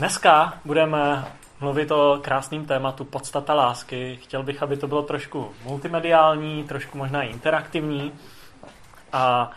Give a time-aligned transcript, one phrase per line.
[0.00, 1.24] Dneska budeme
[1.60, 4.18] mluvit o krásném tématu podstata lásky.
[4.22, 8.12] Chtěl bych, aby to bylo trošku multimediální, trošku možná interaktivní.
[9.12, 9.50] A,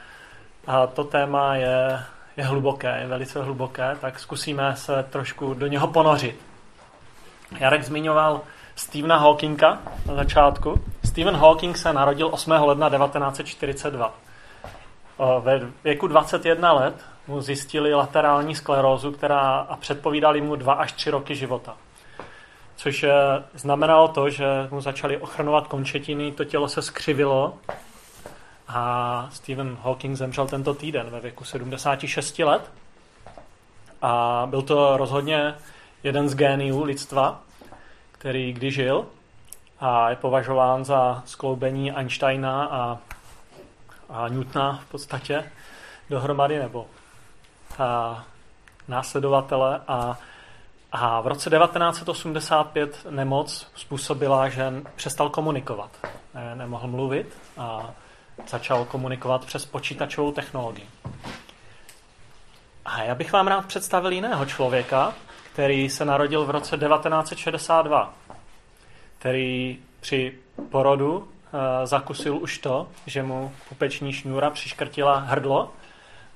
[0.67, 1.99] a to téma je,
[2.37, 6.39] je hluboké, je velice hluboké, tak zkusíme se trošku do něho ponořit.
[7.59, 8.41] Jarek zmiňoval
[8.75, 10.83] Stephena Hawkinga na začátku.
[11.05, 12.51] Stephen Hawking se narodil 8.
[12.51, 14.13] ledna 1942.
[15.39, 21.09] Ve věku 21 let mu zjistili laterální sklerózu, která a předpovídali mu 2 až 3
[21.09, 21.77] roky života.
[22.75, 23.05] Což
[23.53, 27.53] znamenalo to, že mu začaly ochrnovat končetiny, to tělo se skřivilo
[28.67, 32.71] a Stephen Hawking zemřel tento týden ve věku 76 let.
[34.01, 35.55] A byl to rozhodně
[36.03, 37.41] jeden z géniů lidstva,
[38.11, 39.05] který kdy žil
[39.79, 42.97] a je považován za skloubení Einsteina a,
[44.09, 45.51] a Newtona v podstatě
[46.09, 46.87] dohromady, nebo
[47.79, 48.23] a,
[48.87, 50.17] následovatele a,
[50.91, 55.89] a v roce 1985 nemoc způsobila, že přestal komunikovat.
[56.33, 57.91] Ne, nemohl mluvit a
[58.47, 60.87] začal komunikovat přes počítačovou technologii.
[62.85, 65.13] A já bych vám rád představil jiného člověka,
[65.53, 68.13] který se narodil v roce 1962,
[69.19, 70.37] který při
[70.69, 71.25] porodu uh,
[71.83, 75.71] zakusil už to, že mu pupeční šňůra přiškrtila hrdlo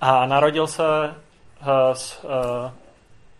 [0.01, 0.83] a narodil se
[1.93, 2.71] s, uh,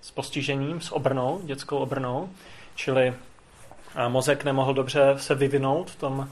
[0.02, 2.30] s postižením, s obrnou, dětskou obrnou,
[2.76, 6.30] čili uh, mozek nemohl dobře se vyvinout v tom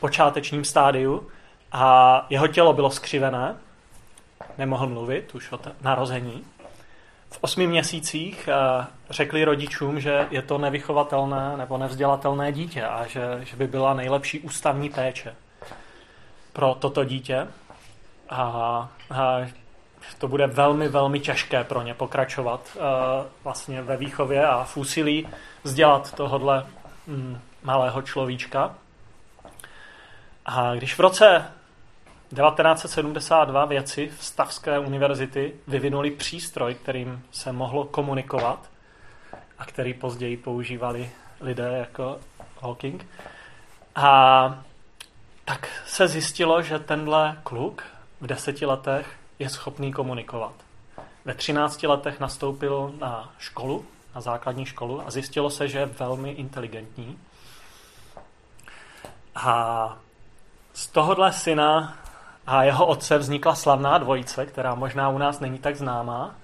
[0.00, 1.28] počátečním stádiu
[1.72, 3.56] a jeho tělo bylo skřivené,
[4.58, 6.44] nemohl mluvit už od narození
[7.34, 13.40] v osmi měsících eh, řekli rodičům, že je to nevychovatelné nebo nevzdělatelné dítě a že,
[13.42, 15.34] že by byla nejlepší ústavní péče
[16.52, 17.46] pro toto dítě.
[18.30, 18.42] A,
[19.10, 19.38] a
[20.18, 22.82] to bude velmi, velmi těžké pro ně pokračovat uh,
[23.44, 25.28] vlastně ve výchově a v úsilí
[25.64, 26.66] vzdělat tohodle
[27.06, 28.74] mm, malého človíčka.
[30.46, 31.44] A když v roce
[32.34, 38.70] 1972 věci v Stavské univerzity vyvinuli přístroj, kterým se mohlo komunikovat
[39.58, 41.10] a který později používali
[41.40, 42.18] lidé jako
[42.60, 43.06] Hawking.
[43.96, 44.58] A
[45.44, 47.82] tak se zjistilo, že tenhle kluk
[48.20, 49.06] v deseti letech
[49.38, 50.52] je schopný komunikovat.
[51.24, 53.84] Ve třinácti letech nastoupil na školu,
[54.14, 57.18] na základní školu a zjistilo se, že je velmi inteligentní.
[59.34, 59.96] A
[60.72, 61.98] z tohohle syna
[62.46, 66.34] a jeho otce vznikla slavná dvojice, která možná u nás není tak známá,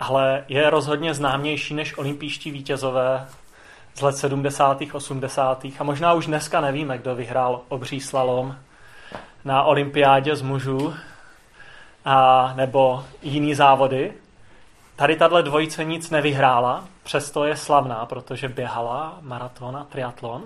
[0.00, 3.28] ale je rozhodně známější než olympijští vítězové
[3.94, 4.82] z let 70.
[4.92, 5.64] 80.
[5.78, 8.56] a možná už dneska nevíme, kdo vyhrál obří slalom
[9.44, 10.94] na olympiádě z mužů
[12.04, 14.12] a, nebo jiný závody.
[14.96, 20.42] Tady tahle dvojice nic nevyhrála, přesto je slavná, protože běhala maraton a triatlon.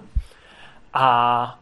[0.94, 1.58] A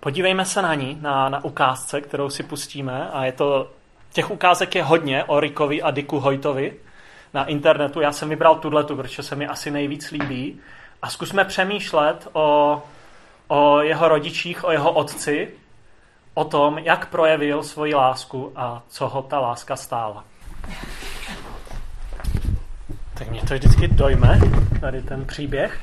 [0.00, 3.70] Podívejme se na ní, na, na ukázce, kterou si pustíme a je to,
[4.12, 6.74] těch ukázek je hodně o Rickovi a Dicku Hojtovi
[7.34, 8.00] na internetu.
[8.00, 10.60] Já jsem vybral tuhletu, protože se mi asi nejvíc líbí.
[11.02, 12.82] A zkusme přemýšlet o,
[13.48, 15.48] o jeho rodičích, o jeho otci,
[16.40, 20.24] o tom, jak projevil svoji lásku a co ho ta láska stála.
[23.14, 24.40] Tak mě to vždycky dojme,
[24.80, 25.80] tady ten příběh.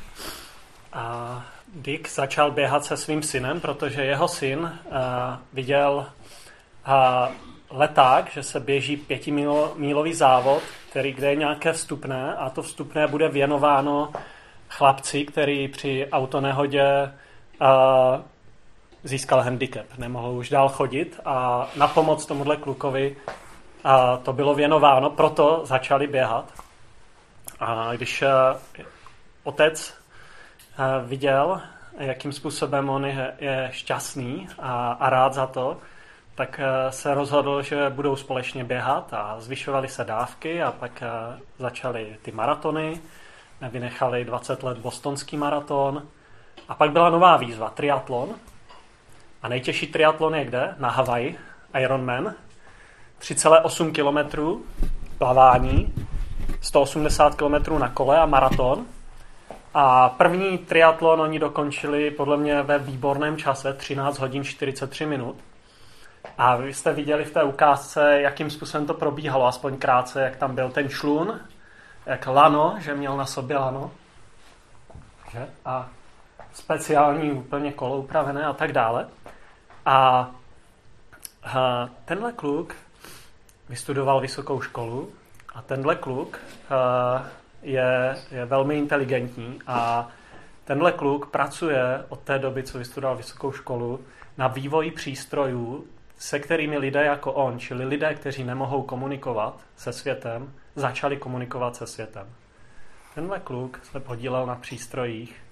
[0.93, 4.71] A Dick začal běhat se svým synem, protože jeho syn uh,
[5.53, 6.05] viděl
[6.87, 6.93] uh,
[7.69, 13.29] leták, že se běží pětimílový závod, který, kde je nějaké vstupné a to vstupné bude
[13.29, 14.11] věnováno
[14.69, 17.11] chlapci, který při autonehodě
[17.61, 18.21] uh,
[19.03, 23.15] získal handicap, nemohl už dál chodit a na pomoc tomuhle klukovi
[23.85, 23.91] uh,
[24.23, 26.53] to bylo věnováno, proto začali běhat.
[27.59, 28.29] A když uh,
[29.43, 29.93] otec
[31.05, 31.61] viděl,
[31.97, 35.77] jakým způsobem on je, je šťastný a, a rád za to,
[36.35, 41.07] tak e, se rozhodl, že budou společně běhat a zvyšovaly se dávky a pak e,
[41.57, 43.01] začaly ty maratony,
[43.61, 46.07] vynechali 20 let bostonský maraton
[46.69, 48.35] a pak byla nová výzva, triatlon.
[49.41, 50.75] A nejtěžší triatlon je kde?
[50.77, 51.37] Na Havaji,
[51.79, 52.33] Ironman.
[53.19, 54.61] 3,8 km
[55.17, 55.93] plavání,
[56.61, 58.85] 180 km na kole a maraton.
[59.73, 65.35] A první triatlon oni dokončili podle mě ve výborném čase, 13 hodin 43 minut.
[66.37, 70.55] A vy jste viděli v té ukázce, jakým způsobem to probíhalo, aspoň krátce, jak tam
[70.55, 71.39] byl ten šlun,
[72.05, 73.91] jak lano, že měl na sobě lano.
[75.31, 75.47] Že?
[75.65, 75.89] A
[76.57, 79.07] speciální úplně kolo upravené a tak dále.
[79.85, 80.31] A,
[81.43, 82.75] a tenhle kluk
[83.69, 85.09] vystudoval vysokou školu
[85.55, 86.39] a tenhle kluk
[86.69, 87.25] a,
[87.61, 90.07] je, je velmi inteligentní a
[90.65, 93.99] tenhle kluk pracuje od té doby, co vystudoval vysokou školu,
[94.37, 95.87] na vývoji přístrojů,
[96.17, 101.87] se kterými lidé jako on, čili lidé, kteří nemohou komunikovat se světem, začali komunikovat se
[101.87, 102.27] světem.
[103.15, 105.46] Tenhle kluk se podílel na přístrojích,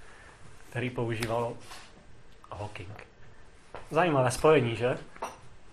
[0.75, 1.53] který používal
[2.51, 3.07] Hawking.
[3.91, 4.97] Zajímavé spojení, že?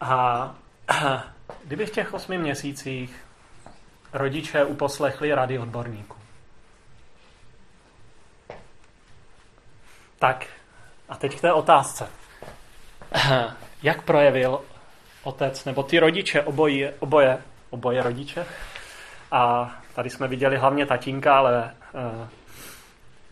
[0.01, 0.55] A
[1.65, 3.25] kdyby v těch osmi měsících
[4.13, 6.17] rodiče uposlechli rady odborníků,
[10.19, 10.47] tak
[11.09, 12.09] a teď k té otázce.
[13.83, 14.61] Jak projevil
[15.23, 17.39] otec, nebo ty rodiče, oboje, oboje,
[17.71, 18.47] oboje rodiče,
[19.33, 22.29] a tady jsme viděli hlavně tatínka, ale uh,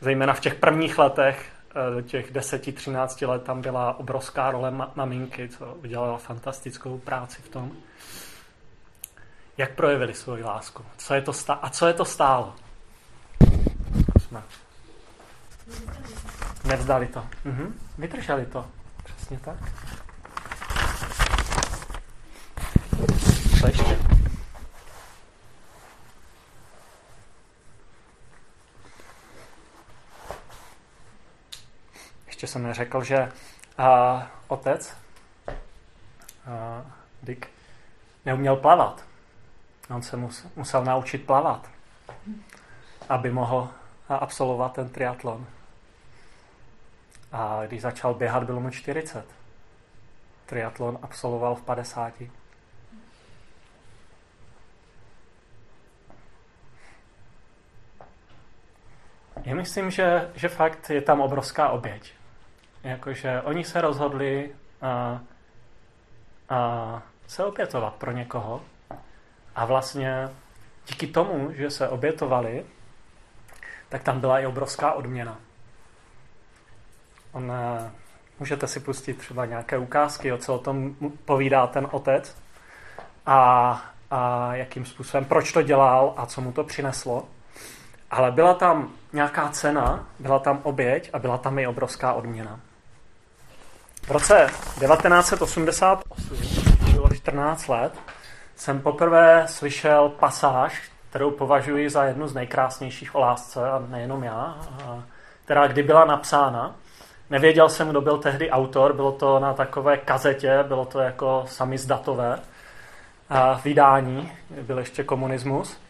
[0.01, 1.60] zejména v těch prvních letech,
[1.95, 7.49] do těch 10-13 let, tam byla obrovská role ma- maminky, co udělala fantastickou práci v
[7.49, 7.73] tom.
[9.59, 10.85] Jak projevili svoji lásku?
[10.97, 11.33] Co je to
[11.63, 12.55] a co je to stálo?
[14.21, 14.43] Jsme.
[16.65, 17.27] Nevzdali to.
[17.45, 17.75] Mhm.
[17.99, 18.67] Vydrželi to.
[19.05, 19.57] Přesně tak.
[23.61, 24.20] Co ještě?
[32.41, 33.33] Ještě jsem neřekl, že
[33.79, 34.97] a, otec
[36.47, 36.87] a,
[37.23, 37.49] Dick
[38.27, 39.05] neuměl plavat.
[39.91, 41.71] On se mus, musel naučit plavat,
[43.09, 43.69] aby mohl
[44.09, 45.47] absolvovat ten triatlon.
[47.33, 49.25] A když začal běhat, bylo mu 40.
[50.47, 52.15] Triatlon absolvoval v 50.
[59.45, 62.20] Já myslím, že, že fakt je tam obrovská oběť.
[62.85, 64.51] Jakože oni se rozhodli
[64.83, 65.21] a,
[66.49, 68.61] a se obětovat pro někoho
[69.55, 70.29] a vlastně
[70.87, 72.67] díky tomu, že se obětovali,
[73.89, 75.39] tak tam byla i obrovská odměna.
[77.33, 77.53] On,
[78.39, 80.95] můžete si pustit třeba nějaké ukázky, o co o tom
[81.25, 82.37] povídá ten otec
[83.27, 87.29] a, a jakým způsobem, proč to dělal a co mu to přineslo.
[88.11, 92.61] Ale byla tam nějaká cena, byla tam oběť a byla tam i obrovská odměna.
[94.03, 97.93] V roce 1988, bylo 14 let,
[98.57, 104.59] jsem poprvé slyšel pasáž, kterou považuji za jednu z nejkrásnějších o lásce, a nejenom já,
[105.45, 106.75] která kdy byla napsána.
[107.31, 112.39] Nevěděl jsem, kdo byl tehdy autor, bylo to na takové kazetě, bylo to jako samizdatové
[113.65, 114.33] vydání,
[114.63, 115.81] byl ještě komunismus.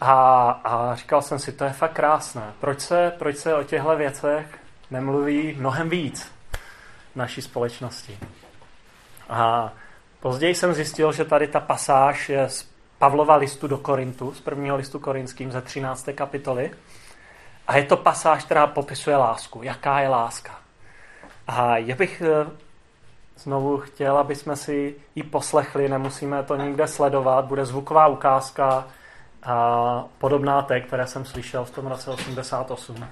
[0.00, 2.52] A, a říkal jsem si, to je fakt krásné.
[2.60, 4.46] Proč se, proč se o těchto věcech
[4.90, 6.33] nemluví mnohem víc
[7.16, 8.18] naší společnosti?
[9.28, 9.72] A
[10.20, 12.68] později jsem zjistil, že tady ta pasáž je z
[12.98, 16.08] Pavlova listu do Korintu, z prvního listu korinským ze 13.
[16.14, 16.70] kapitoly.
[17.66, 19.62] A je to pasáž, která popisuje lásku.
[19.62, 20.58] Jaká je láska?
[21.46, 22.50] A já bych eh,
[23.36, 28.86] znovu chtěl, aby jsme si ji poslechli, nemusíme to nikde sledovat, bude zvuková ukázka,
[29.44, 33.06] a podobná té, které jsem slyšel v tom roce 88.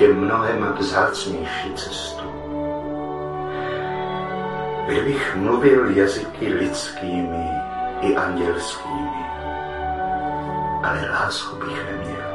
[0.00, 2.24] ještě mnohem vzácnější cestu
[4.86, 7.48] Kdybych mluvil jazyky lidskými
[8.00, 9.24] i andělskými,
[10.82, 12.30] ale lásku bych neměl.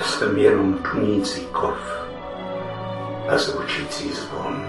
[0.00, 1.78] Jsem jenom tunící kov
[3.28, 4.68] a zvučící zvon.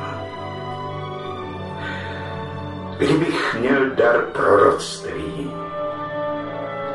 [2.97, 5.53] Kdybych měl dar proroctví,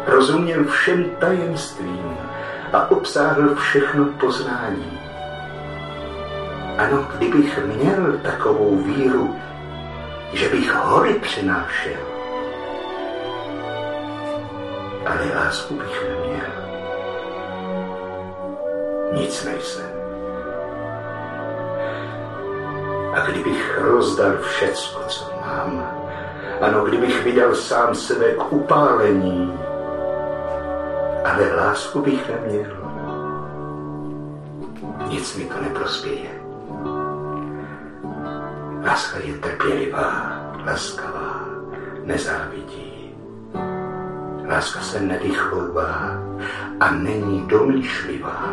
[0.07, 2.34] rozuměl všem tajemstvím
[2.75, 5.01] a obsáhl všechno poznání,
[6.79, 9.37] ano, kdybych měl takovou víru,
[10.33, 12.01] že bych hory přinášel,
[15.07, 16.51] ale lásku bych neměl.
[19.13, 19.91] Nic nejsem.
[23.15, 26.01] A kdybych rozdal všecko, co mám,
[26.61, 29.59] ano, kdybych vydal sám sebe k upálení,
[31.25, 32.77] ale lásku bych neměl,
[35.09, 36.31] nic mi to neprospěje.
[38.87, 41.45] Láska je trpělivá, laskavá,
[42.05, 43.15] nezávidí.
[44.49, 46.19] Láska se nevychová
[46.81, 48.53] a není domýšlivá.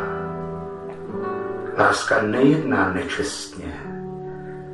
[1.78, 3.74] Láska nejedná nečestně,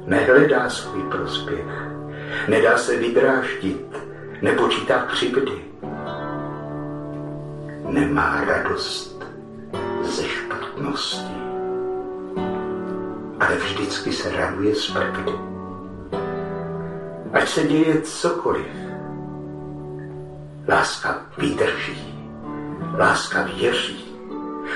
[0.06, 1.88] nehledá svůj prospěch,
[2.48, 3.98] nedá se vydráždit,
[4.42, 5.57] nepočítá křivdy,
[7.98, 9.18] nemá radost
[10.06, 11.38] ze špatnosti,
[13.40, 15.34] ale vždycky se raduje z pravdy.
[17.34, 18.70] Ať se děje cokoliv,
[20.68, 22.30] láska vydrží,
[22.98, 24.06] láska věří,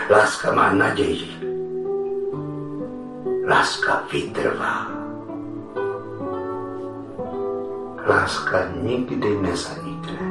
[0.09, 1.29] láska má naději,
[3.47, 4.87] láska vytrvá.
[8.07, 10.30] Láska nikdy nezanikne.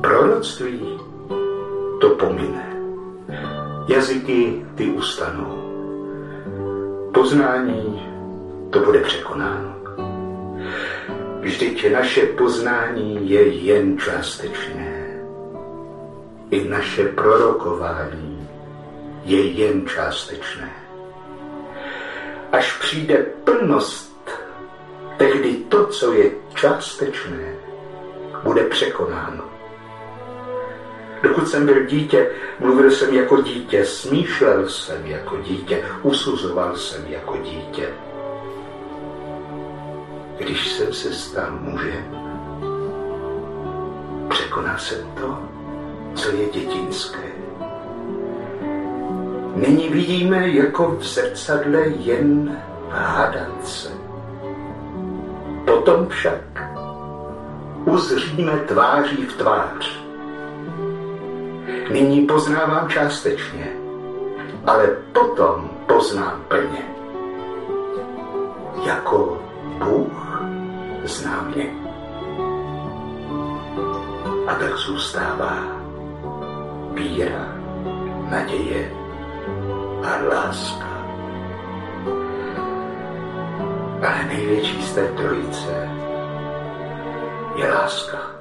[0.00, 0.98] Proroctví
[2.00, 2.76] to pomine.
[3.88, 5.56] Jazyky ty ustanou.
[7.14, 8.02] Poznání
[8.70, 9.74] to bude překonáno.
[11.40, 15.20] Vždyť naše poznání je jen částečné.
[16.50, 18.48] I naše prorokování
[19.24, 20.70] je jen částečné.
[22.52, 24.30] Až přijde plnost,
[25.16, 27.54] tehdy to, co je částečné,
[28.44, 29.59] bude překonáno.
[31.22, 37.36] Dokud jsem byl dítě, mluvil jsem jako dítě, smýšlel jsem jako dítě, usuzoval jsem jako
[37.36, 37.88] dítě.
[40.38, 42.16] Když jsem se stal mužem,
[44.28, 45.38] překonal jsem to,
[46.14, 47.30] co je dětinské.
[49.54, 53.88] Nyní vidíme jako v zrcadle jen hádance.
[55.64, 56.40] Potom však
[57.84, 60.09] uzříme tváří v tvář.
[61.90, 63.72] Nyní poznávám částečně,
[64.66, 66.84] ale potom poznám plně.
[68.86, 69.42] Jako
[69.78, 70.42] Bůh
[71.04, 71.70] zná mě.
[74.46, 75.56] A tak zůstává
[76.92, 77.46] víra,
[78.30, 78.92] naděje
[80.02, 80.90] a láska.
[84.06, 85.90] Ale největší z té trojice
[87.56, 88.39] je láska.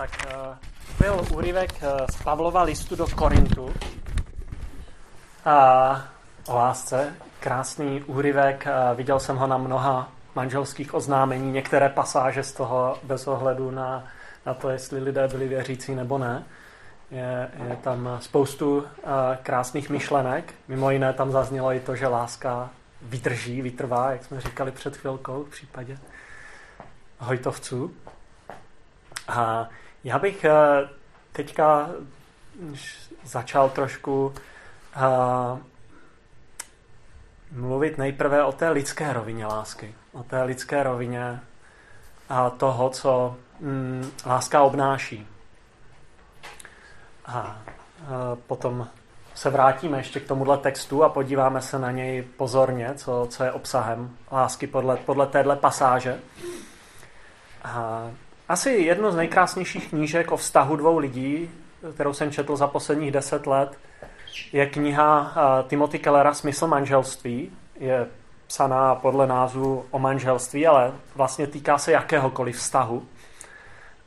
[0.00, 0.56] Tak uh,
[0.98, 3.74] byl úryvek uh, z Pavlova listu do Korintu
[5.44, 6.08] a
[6.46, 7.14] o lásce.
[7.40, 13.26] Krásný úryvek, uh, viděl jsem ho na mnoha manželských oznámení, některé pasáže z toho bez
[13.26, 14.04] ohledu na,
[14.46, 16.44] na to, jestli lidé byli věřící nebo ne.
[17.10, 18.86] Je, je tam spoustu
[19.42, 20.54] krásných myšlenek.
[20.68, 22.70] Mimo jiné tam zaznělo i to, že láska
[23.02, 25.98] vydrží, vytrvá, jak jsme říkali před chvilkou v případě
[27.18, 27.94] Hojtovců.
[29.28, 29.68] A
[30.04, 30.88] já bych uh,
[31.32, 31.90] teďka
[33.24, 34.34] začal trošku
[34.96, 35.58] uh,
[37.52, 39.94] mluvit nejprve o té lidské rovině lásky.
[40.12, 41.40] O té lidské rovině
[42.28, 45.26] a toho, co mm, láska obnáší.
[47.26, 47.62] A
[48.46, 48.88] potom
[49.34, 53.52] se vrátíme ještě k tomuhle textu a podíváme se na něj pozorně, co, co je
[53.52, 56.18] obsahem lásky podle, podle téhle pasáže.
[57.64, 58.04] A
[58.50, 61.50] asi jedno z nejkrásnějších knížek o vztahu dvou lidí,
[61.94, 63.78] kterou jsem četl za posledních deset let,
[64.52, 65.34] je kniha
[65.68, 67.52] Timothy Kellera Smysl manželství.
[67.80, 68.06] Je
[68.46, 73.06] psaná podle názvu o manželství, ale vlastně týká se jakéhokoliv vztahu.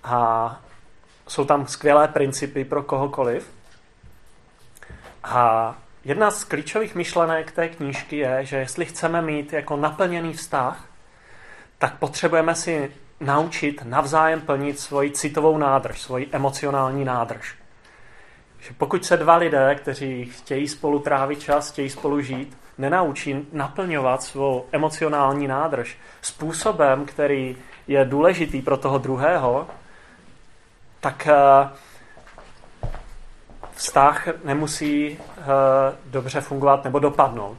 [0.03, 0.62] A
[1.27, 3.51] jsou tam skvělé principy pro kohokoliv.
[5.23, 10.85] A jedna z klíčových myšlenek té knížky je, že jestli chceme mít jako naplněný vztah,
[11.77, 12.91] tak potřebujeme si
[13.25, 17.56] naučit navzájem plnit svoji citovou nádrž, svoji emocionální nádrž.
[18.60, 24.24] Že pokud se dva lidé, kteří chtějí spolu trávit čas, chtějí spolu žít, nenaučí naplňovat
[24.24, 29.68] svou emocionální nádrž způsobem, který je důležitý pro toho druhého,
[31.00, 31.70] tak eh,
[33.75, 35.44] vztah nemusí eh,
[36.06, 37.58] dobře fungovat nebo dopadnout.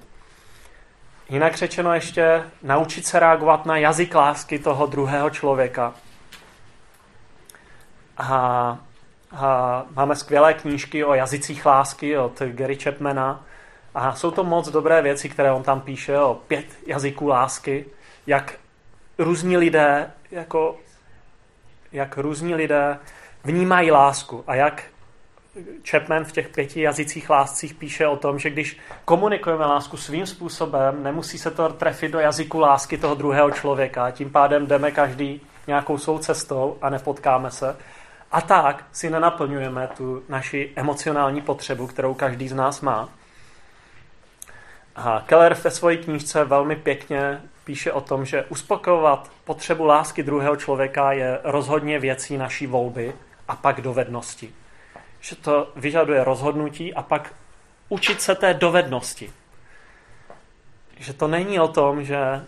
[1.28, 5.95] Jinak řečeno ještě naučit se reagovat na jazyk lásky toho druhého člověka.
[8.16, 8.28] A,
[9.33, 13.45] a máme skvělé knížky o jazycích lásky od Gary Chapmana.
[13.95, 17.87] A jsou to moc dobré věci, které on tam píše o pět jazyků lásky,
[18.26, 18.54] jak
[19.19, 20.78] různí lidé, jako,
[21.93, 22.99] jak různí lidé
[23.45, 24.83] vnímají lásku a jak
[25.90, 31.02] Chapman v těch pěti jazycích láscích píše o tom, že když komunikujeme lásku svým způsobem,
[31.02, 34.11] nemusí se to trefit do jazyku lásky toho druhého člověka.
[34.11, 37.76] Tím pádem jdeme každý nějakou svou cestou a nepotkáme se.
[38.32, 43.08] A tak si nenaplňujeme tu naši emocionální potřebu, kterou každý z nás má.
[44.96, 50.56] A Keller ve své knížce velmi pěkně píše o tom, že uspokojovat potřebu lásky druhého
[50.56, 53.14] člověka je rozhodně věcí naší volby
[53.49, 54.54] a pak dovednosti
[55.25, 57.35] že to vyžaduje rozhodnutí a pak
[57.88, 59.33] učit se té dovednosti.
[60.97, 62.45] že to není o tom, že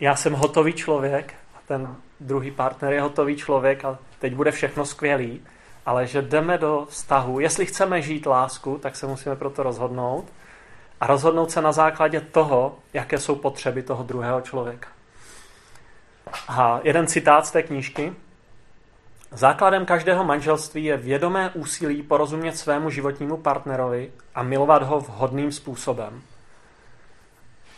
[0.00, 4.86] já jsem hotový člověk a ten druhý partner je hotový člověk a teď bude všechno
[4.86, 5.40] skvělý,
[5.86, 7.40] ale že jdeme do vztahu.
[7.40, 10.32] Jestli chceme žít lásku, tak se musíme proto rozhodnout
[11.00, 14.88] a rozhodnout se na základě toho, jaké jsou potřeby toho druhého člověka.
[16.48, 18.12] A jeden citát z té knížky.
[19.34, 26.22] Základem každého manželství je vědomé úsilí porozumět svému životnímu partnerovi a milovat ho vhodným způsobem.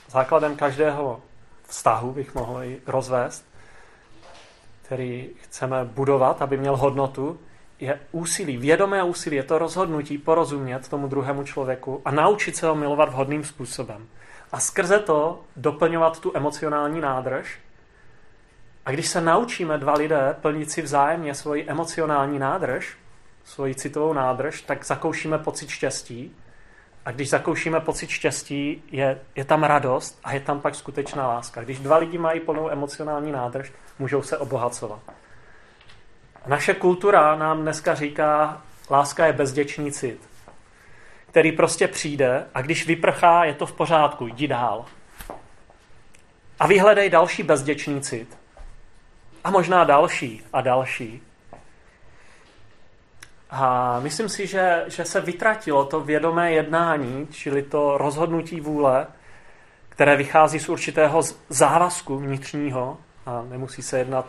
[0.09, 1.21] Základem každého
[1.63, 3.47] vztahu bych mohl i rozvést,
[4.83, 7.41] který chceme budovat, aby měl hodnotu,
[7.81, 12.75] je úsilí, vědomé úsilí, je to rozhodnutí porozumět tomu druhému člověku a naučit se ho
[12.75, 14.07] milovat vhodným způsobem.
[14.53, 17.64] A skrze to doplňovat tu emocionální nádrž.
[18.87, 22.97] A když se naučíme dva lidé plnit si vzájemně svoji emocionální nádrž,
[23.45, 26.37] svoji citovou nádrž, tak zakoušíme pocit štěstí.
[27.05, 31.63] A když zakoušíme pocit štěstí, je, je tam radost a je tam pak skutečná láska.
[31.63, 35.01] Když dva lidi mají plnou emocionální nádrž, můžou se obohacovat.
[36.47, 40.29] Naše kultura nám dneska říká, láska je bezděčný cit,
[41.27, 44.85] který prostě přijde a když vyprchá, je to v pořádku, jdi dál.
[46.59, 48.44] A vyhledej další bezděčný cit.
[49.45, 51.23] A možná další a další.
[53.51, 59.07] A myslím si, že, že se vytratilo to vědomé jednání, čili to rozhodnutí vůle,
[59.89, 64.27] které vychází z určitého závazku vnitřního, a nemusí se jednat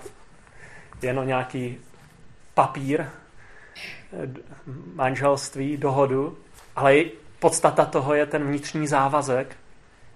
[1.02, 1.78] jen o nějaký
[2.54, 3.06] papír,
[4.94, 6.38] manželství, dohodu,
[6.76, 6.96] ale
[7.40, 9.58] podstata toho je ten vnitřní závazek.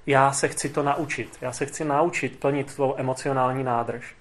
[0.06, 1.38] Já se chci to naučit.
[1.42, 4.19] Já se chci naučit plnit tvou emocionální nádrž.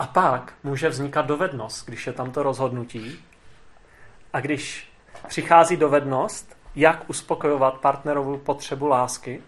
[0.00, 3.24] A pak může vznikat dovednost, když je tam to rozhodnutí.
[4.32, 4.92] A když
[5.28, 9.42] přichází dovednost, jak uspokojovat partnerovou potřebu lásky,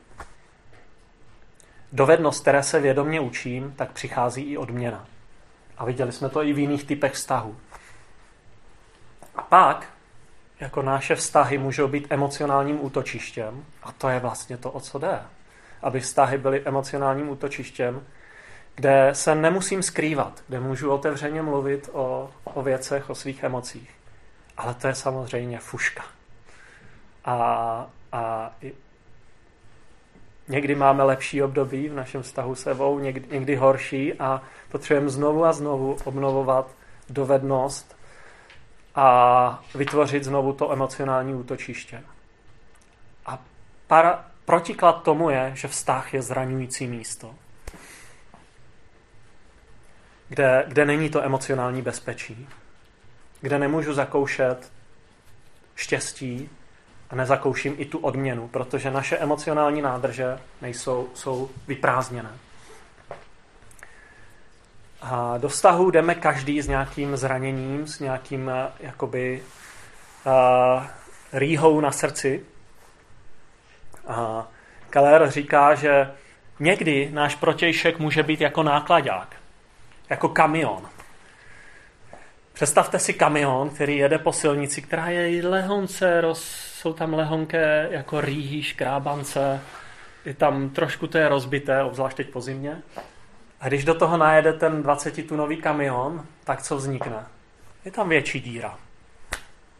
[1.93, 5.07] dovednost, které se vědomě učím, tak přichází i odměna.
[5.79, 7.57] A viděli jsme to i v jiných typech vztahů.
[9.37, 9.89] A pak,
[10.61, 15.23] jako naše vztahy můžou být emocionálním útočištěm, a to je vlastně to, o co jde.
[15.83, 18.07] Aby vztahy byly emocionálním útočištěm,
[18.75, 23.91] kde se nemusím skrývat, kde můžu otevřeně mluvit o, o věcech, o svých emocích.
[24.57, 26.05] Ale to je samozřejmě fuška.
[27.25, 28.53] A, a
[30.49, 35.45] někdy máme lepší období v našem vztahu s Evou, někdy, někdy horší a potřebujeme znovu
[35.45, 36.71] a znovu obnovovat
[37.09, 37.97] dovednost
[38.95, 42.03] a vytvořit znovu to emocionální útočiště.
[43.27, 43.39] A
[43.87, 47.35] para, protiklad tomu je, že vztah je zraňující místo,
[50.33, 52.49] kde, kde není to emocionální bezpečí,
[53.41, 54.73] kde nemůžu zakoušet
[55.77, 56.49] štěstí
[57.11, 62.31] a nezakouším i tu odměnu, protože naše emocionální nádrže nejsou, jsou vyprázdněné.
[65.03, 69.43] A do vztahu jdeme každý s nějakým zraněním, s nějakým eh, jakoby
[70.25, 70.85] uh,
[71.33, 72.45] rýhou na srdci.
[74.07, 74.49] A
[74.91, 76.11] Keller říká, že
[76.61, 79.42] někdy náš protějšek může být jako nákladák,
[80.13, 80.89] jako kamion.
[82.53, 86.43] Představte si kamion, který jede po silnici, která je lehonce, roz,
[86.75, 89.61] jsou tam lehonké jako rýhy, škrábance,
[90.25, 92.83] je tam trošku to je rozbité, obzvlášť teď po zimě.
[93.61, 97.27] A když do toho najede ten 20-tunový kamion, tak co vznikne?
[97.85, 98.79] Je tam větší díra.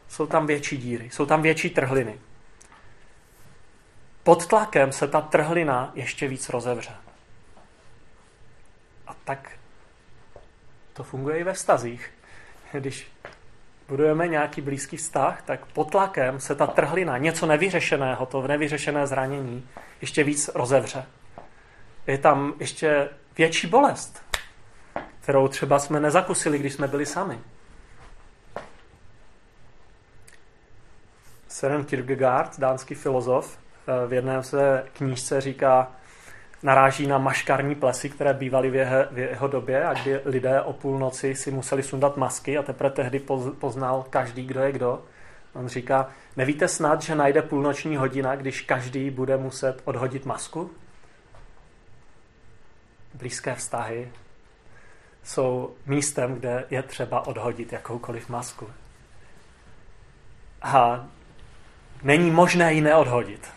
[0.09, 2.19] Jsou tam větší díry, jsou tam větší trhliny.
[4.23, 6.93] Pod tlakem se ta trhlina ještě víc rozevře.
[9.07, 9.51] A tak
[10.93, 12.11] to funguje i ve vztazích.
[12.73, 13.13] Když
[13.89, 19.69] budujeme nějaký blízký vztah, tak pod tlakem se ta trhlina, něco nevyřešeného, to nevyřešené zranění,
[20.01, 21.07] ještě víc rozevře.
[22.07, 24.23] Je tam ještě větší bolest,
[25.21, 27.39] kterou třeba jsme nezakusili, když jsme byli sami.
[31.49, 35.93] Søren Kierkegaard, dánský filozof, eh, v jedné své knížce říká,
[36.63, 40.73] naráží na maškarní plesy, které bývaly v jeho, v jeho době a kdy lidé o
[40.73, 43.21] půlnoci si museli sundat masky a teprve tehdy
[43.59, 45.03] poznal každý, kdo je kdo.
[45.53, 50.71] On říká, nevíte snad, že najde půlnoční hodina, když každý bude muset odhodit masku?
[53.15, 54.13] blízké vztahy
[55.25, 58.71] jsou místem, kde je třeba odhodit jakoukoliv masku.
[60.63, 61.07] A
[62.03, 63.49] není možné ji neodhodit.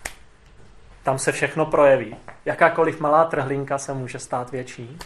[1.03, 2.15] Tam se všechno projeví.
[2.45, 4.97] Jakákoliv malá trhlinka se může stát větší.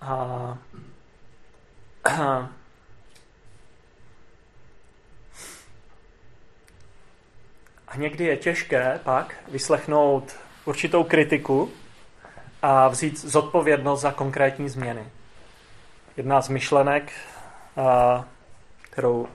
[0.00, 0.58] A,
[2.04, 2.48] a
[7.88, 11.70] A někdy je těžké pak vyslechnout určitou kritiku
[12.62, 15.08] a vzít zodpovědnost za konkrétní změny.
[16.16, 17.12] Jedna z myšlenek,
[18.80, 19.28] kterou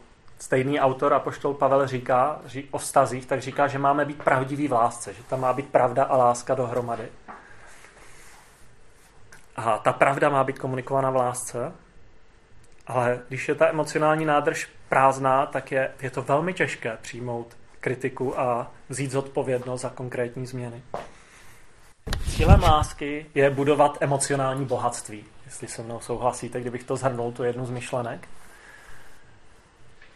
[0.43, 4.71] stejný autor a poštol Pavel říká o vztazích, tak říká, že máme být pravdiví v
[4.71, 7.07] lásce, že tam má být pravda a láska dohromady.
[9.55, 11.71] A ta pravda má být komunikovaná v lásce,
[12.87, 18.39] ale když je ta emocionální nádrž prázdná, tak je, je to velmi těžké přijmout kritiku
[18.39, 20.83] a vzít zodpovědnost za konkrétní změny.
[22.29, 27.65] Cílem lásky je budovat emocionální bohatství, jestli se mnou souhlasíte, kdybych to zhrnul, tu jednu
[27.65, 28.27] z myšlenek.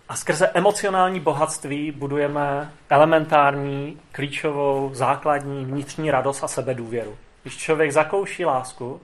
[0.09, 7.17] A skrze emocionální bohatství budujeme elementární, klíčovou, základní vnitřní radost a sebedůvěru.
[7.41, 9.01] Když člověk zakouší lásku,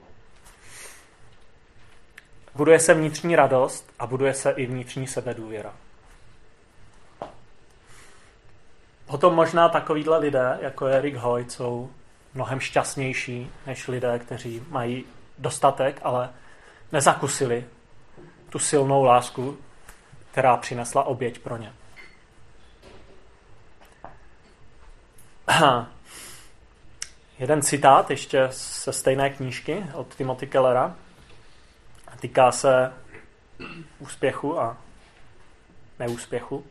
[2.54, 5.72] buduje se vnitřní radost a buduje se i vnitřní sebedůvěra.
[9.06, 11.90] Potom možná takovýhle lidé, jako je Rick Hoyt, jsou
[12.34, 15.04] mnohem šťastnější než lidé, kteří mají
[15.38, 16.30] dostatek, ale
[16.92, 17.64] nezakusili
[18.50, 19.58] tu silnou lásku,
[20.34, 21.72] která přinesla oběť pro ně.
[27.38, 30.96] Jeden citát ještě ze stejné knížky od Timothy Kellera.
[32.20, 32.92] Týká se
[33.98, 34.76] úspěchu a
[35.98, 36.64] neúspěchu.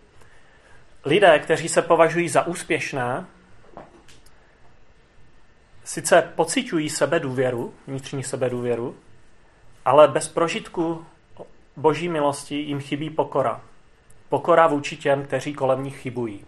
[1.06, 3.26] Lidé, kteří se považují za úspěšné,
[5.84, 8.98] sice pociťují sebedůvěru, vnitřní sebedůvěru,
[9.86, 11.06] ale bez prožitku
[11.76, 13.62] boží milosti jim chybí pokora.
[14.30, 16.46] Pokora vůči těm, kteří kolem nich chybují.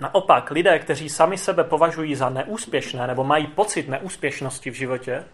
[0.00, 5.24] Naopak, lidé, kteří sami sebe považují za neúspěšné nebo mají pocit neúspěšnosti v životě,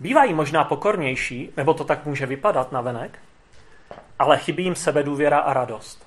[0.00, 3.18] bývají možná pokornější, nebo to tak může vypadat na venek,
[4.18, 6.06] ale chybí jim sebedůvěra a radost.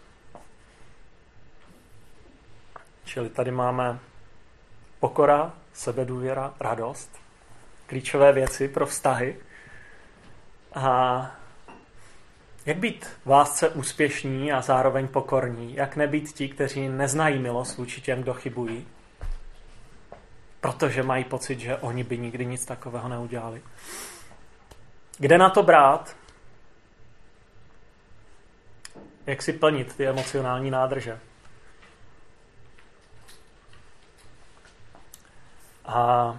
[3.06, 4.00] Čili tady máme
[5.00, 7.20] pokora, sebedůvěra, radost.
[7.88, 9.36] Klíčové věci pro vztahy.
[10.74, 11.32] A
[12.66, 15.76] jak být lásce úspěšní a zároveň pokorní?
[15.76, 18.88] Jak nebýt ti, kteří neznají milost vůči těm, kdo chybují?
[20.62, 23.62] Protože mají pocit, že oni by nikdy nic takového neudělali.
[25.18, 26.16] Kde na to brát?
[29.26, 31.20] Jak si plnit ty emocionální nádrže?
[35.86, 36.38] A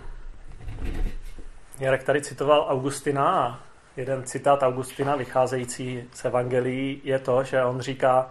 [1.78, 7.80] Jarek tady citoval Augustina a jeden citát Augustina vycházející z Evangelií je to, že on
[7.80, 8.30] říká,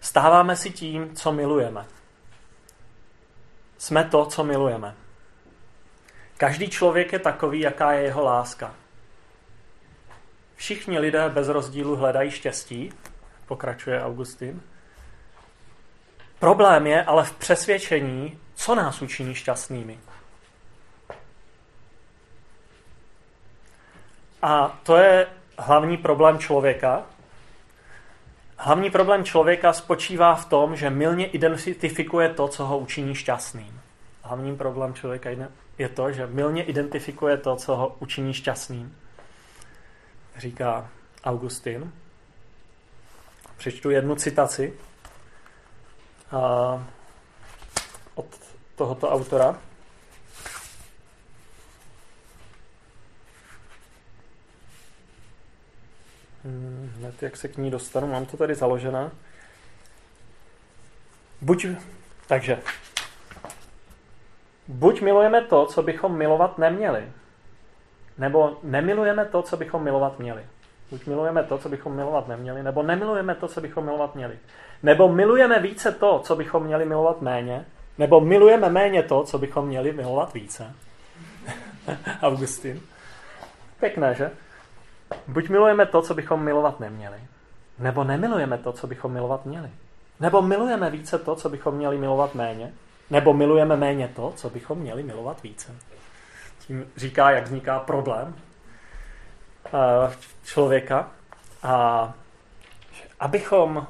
[0.00, 1.86] stáváme si tím, co milujeme.
[3.78, 4.94] Jsme to, co milujeme.
[6.36, 8.74] Každý člověk je takový, jaká je jeho láska.
[10.56, 12.92] Všichni lidé bez rozdílu hledají štěstí,
[13.46, 14.62] pokračuje Augustin.
[16.38, 19.98] Problém je ale v přesvědčení, co nás učiní šťastnými.
[24.44, 25.26] A to je
[25.58, 27.02] hlavní problém člověka.
[28.56, 33.80] Hlavní problém člověka spočívá v tom, že milně identifikuje to, co ho učiní šťastným.
[34.22, 35.30] Hlavním problém člověka
[35.78, 38.96] je to, že milně identifikuje to, co ho učiní šťastným.
[40.36, 40.88] Říká
[41.24, 41.92] Augustin.
[43.56, 44.72] Přečtu jednu citaci
[48.14, 48.26] od
[48.76, 49.58] tohoto autora.
[56.44, 59.10] Hmm, hned jak se k ní dostanu, mám to tady založené.
[61.40, 61.66] Buď,
[62.28, 62.58] takže,
[64.68, 67.12] buď milujeme to, co bychom milovat neměli,
[68.18, 70.46] nebo nemilujeme to, co bychom milovat měli.
[70.90, 74.38] Buď milujeme to, co bychom milovat neměli, nebo nemilujeme to, co bychom milovat měli.
[74.82, 77.64] Nebo milujeme více to, co bychom měli milovat méně,
[77.98, 80.74] nebo milujeme méně to, co bychom měli milovat více.
[82.22, 82.80] Augustin.
[83.80, 84.30] Pěkné, že?
[85.28, 87.18] Buď milujeme to, co bychom milovat neměli,
[87.78, 89.70] nebo nemilujeme to, co bychom milovat měli.
[90.20, 92.72] Nebo milujeme více to, co bychom měli milovat méně,
[93.10, 95.74] nebo milujeme méně to, co bychom měli milovat více.
[96.58, 98.34] Tím říká, jak vzniká problém
[99.66, 99.70] eh,
[100.44, 101.10] člověka.
[101.62, 102.12] A
[103.20, 103.86] abychom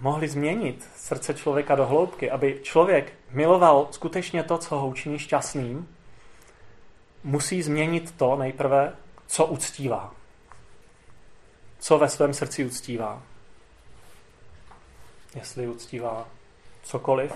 [0.00, 5.88] mohli změnit srdce člověka do hloubky, aby člověk miloval skutečně to, co ho učiní šťastným,
[7.24, 8.92] musí změnit to nejprve,
[9.32, 10.14] co uctívá.
[11.78, 13.22] Co ve svém srdci uctívá.
[15.34, 16.28] Jestli uctívá
[16.82, 17.32] cokoliv.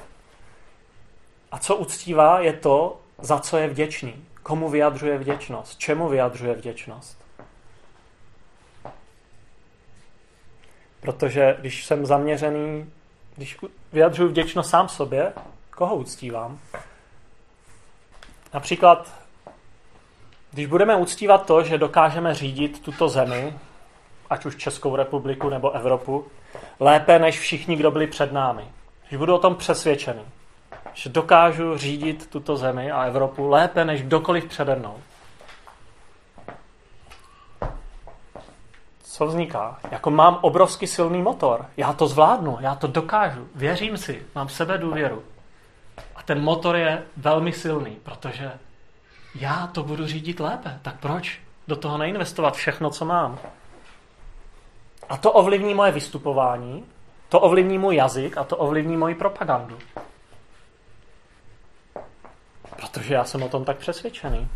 [1.51, 4.25] A co uctívá je to, za co je vděčný.
[4.43, 5.79] Komu vyjadřuje vděčnost.
[5.79, 7.25] Čemu vyjadřuje vděčnost.
[11.01, 12.93] Protože když jsem zaměřený
[13.37, 13.59] když
[13.93, 15.33] vyjadřuji vděčnost sám sobě,
[15.71, 16.61] koho uctívám?
[18.55, 19.26] Například,
[20.57, 23.55] když budeme uctívat to, že dokážeme řídit tuto zemi,
[24.31, 26.27] ať už Českou republiku nebo Evropu,
[26.81, 28.65] lépe než všichni, kdo byli před námi.
[29.09, 30.23] Když budu o tom přesvědčený,
[30.95, 34.97] že dokážu řídit tuto zemi a Evropu lépe než kdokoliv přede mnou.
[39.03, 39.79] Co vzniká?
[39.91, 41.67] Jako mám obrovský silný motor.
[41.77, 43.49] Já to zvládnu, já to dokážu.
[43.55, 45.23] Věřím si, mám sebe důvěru.
[46.17, 48.53] A ten motor je velmi silný, protože
[49.41, 50.79] já to budu řídit lépe.
[50.83, 53.39] Tak proč do toho neinvestovat všechno, co mám?
[55.09, 56.85] A to ovlivní moje vystupování,
[57.29, 59.79] to ovlivní můj jazyk a to ovlivní moji propagandu.
[62.77, 64.49] Protože já jsem o tom tak přesvědčený.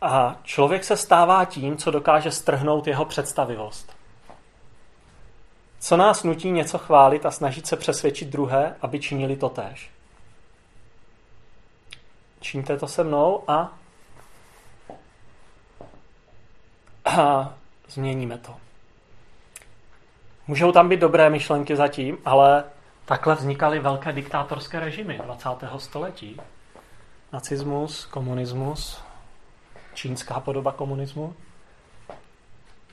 [0.00, 3.96] A člověk se stává tím, co dokáže strhnout jeho představivost.
[5.78, 9.90] Co nás nutí něco chválit a snažit se přesvědčit druhé, aby činili to též.
[12.40, 13.72] Čiňte to se mnou a,
[17.04, 17.54] a
[17.88, 18.56] změníme to.
[20.46, 22.64] Můžou tam být dobré myšlenky zatím, ale
[23.04, 25.48] takhle vznikaly velké diktátorské režimy 20.
[25.76, 26.40] století.
[27.32, 29.02] Nacismus, komunismus,
[29.94, 31.34] čínská podoba komunismu.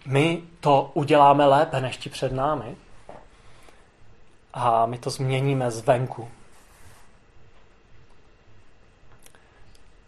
[0.05, 2.75] My to uděláme lépe než ti před námi
[4.53, 6.29] a my to změníme zvenku.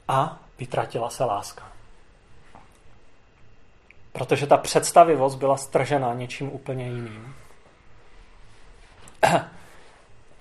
[0.10, 1.72] A vytratila se láska.
[4.12, 7.36] Protože ta představivost byla stržena něčím úplně jiným.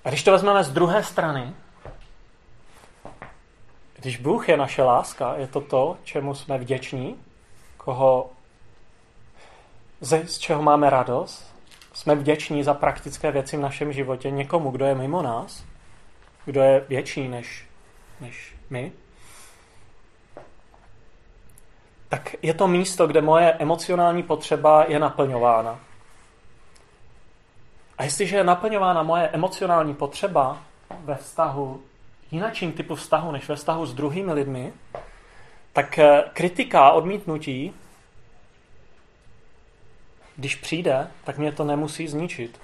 [0.03, 1.53] A když to vezmeme z druhé strany,
[3.95, 7.15] když Bůh je naše láska, je to to, čemu jsme vděční,
[7.77, 8.29] koho,
[10.01, 11.55] z čeho máme radost,
[11.93, 15.63] jsme vděční za praktické věci v našem životě někomu, kdo je mimo nás,
[16.45, 17.67] kdo je větší než,
[18.21, 18.91] než my,
[22.09, 25.79] tak je to místo, kde moje emocionální potřeba je naplňována.
[27.97, 30.57] A jestliže je naplňována moje emocionální potřeba
[31.03, 31.81] ve vztahu,
[32.31, 34.73] jinačím typu vztahu než ve vztahu s druhými lidmi,
[35.73, 37.73] tak eh, kritika, odmítnutí,
[40.35, 42.59] když přijde, tak mě to nemusí zničit.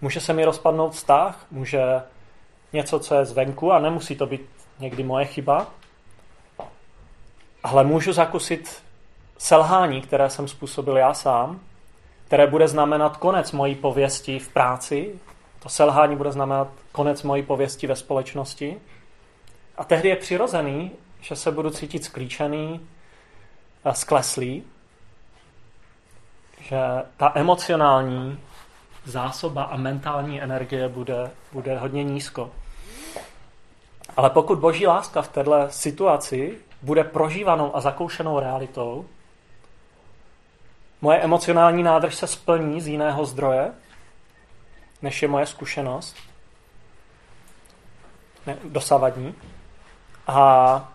[0.00, 1.82] Může se mi rozpadnout vztah, může
[2.72, 4.40] něco, co je zvenku a nemusí to být
[4.78, 5.66] někdy moje chyba,
[7.64, 8.82] ale můžu zakusit
[9.38, 11.60] selhání, které jsem způsobil já sám,
[12.26, 15.14] které bude znamenat konec mojí pověsti v práci,
[15.62, 18.76] to selhání bude znamenat konec mojí pověsti ve společnosti.
[19.76, 22.80] A tehdy je přirozený, že se budu cítit sklíčený,
[23.92, 24.64] skleslý,
[26.60, 26.78] že
[27.16, 28.38] ta emocionální
[29.04, 32.50] zásoba a mentální energie bude, bude hodně nízko.
[34.16, 39.06] Ale pokud boží láska v této situaci bude prožívanou a zakoušenou realitou,
[41.00, 43.72] moje emocionální nádrž se splní z jiného zdroje,
[45.02, 46.16] než je moje zkušenost,
[48.46, 49.34] ne, dosavadní.
[50.26, 50.92] A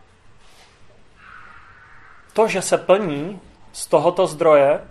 [2.34, 3.40] to, že se plní
[3.72, 4.82] z tohoto zdroje,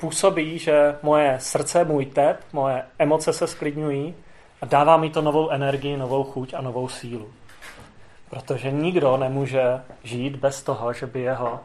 [0.00, 4.14] působí, že moje srdce, můj tep, moje emoce se sklidňují
[4.60, 7.32] a dává mi to novou energii, novou chuť a novou sílu.
[8.30, 9.62] Protože nikdo nemůže
[10.02, 11.60] žít bez toho, že by jeho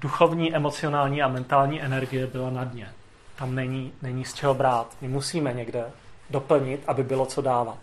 [0.00, 2.88] duchovní, emocionální a mentální energie byla na dně.
[3.36, 4.96] Tam není, není z čeho brát.
[5.00, 5.90] My musíme někde
[6.30, 7.78] doplnit, aby bylo co dávat.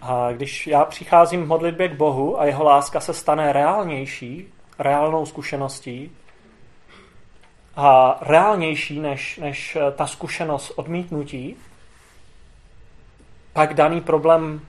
[0.00, 5.26] A když já přicházím v modlitbě k Bohu a jeho láska se stane reálnější, reálnou
[5.26, 6.10] zkušeností,
[7.76, 11.56] a reálnější než, než ta zkušenost odmítnutí,
[13.54, 14.60] pak daný problém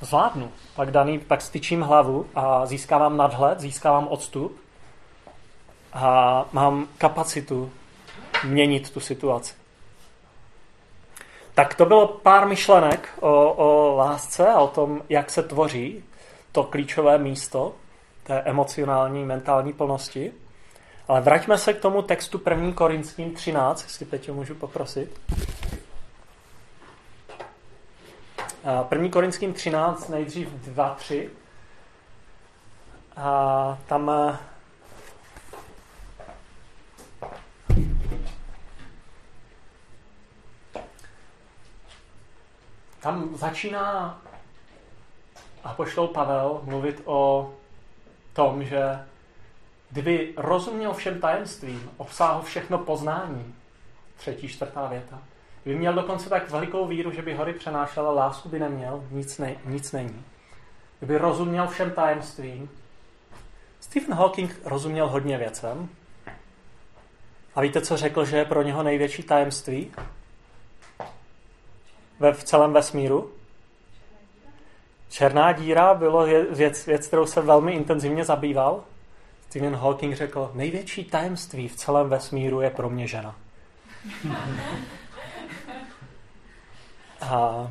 [0.00, 0.52] zvládnu.
[0.76, 4.60] Pak, daný, pak styčím hlavu a získávám nadhled, získávám odstup
[5.92, 7.72] a mám kapacitu
[8.44, 9.54] měnit tu situaci.
[11.54, 16.04] Tak to bylo pár myšlenek o, o lásce a o tom, jak se tvoří
[16.52, 17.72] to klíčové místo
[18.22, 20.32] té emocionální, mentální plnosti.
[21.08, 22.72] Ale vraťme se k tomu textu 1.
[22.72, 25.20] Korinským 13, jestli Peťo můžu poprosit.
[28.90, 29.08] 1.
[29.08, 31.30] Korinským 13, nejdřív 2, 3.
[33.16, 34.38] A tam eh,
[43.00, 44.20] tam začíná
[45.64, 47.52] a pošlou Pavel mluvit o
[48.32, 49.06] tom, že
[49.90, 53.54] kdyby rozuměl všem tajemstvím, obsáhl všechno poznání,
[54.16, 55.18] třetí, čtvrtá věta,
[55.62, 59.38] kdyby měl dokonce tak velikou víru, že by hory přenášel, ale lásku by neměl, nic,
[59.38, 60.24] ne, nic není.
[60.98, 62.70] Kdyby rozuměl všem tajemstvím,
[63.80, 65.88] Stephen Hawking rozuměl hodně věcem.
[67.54, 69.92] A víte, co řekl, že je pro něho největší tajemství?
[72.18, 73.30] Ve v celém vesmíru?
[75.08, 78.84] Černá díra bylo věc, věc, kterou se velmi intenzivně zabýval.
[79.48, 83.36] Stephen Hawking řekl, největší tajemství v celém vesmíru je pro mě žena.
[87.20, 87.70] A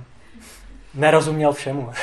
[0.94, 1.94] nerozuměl všemu.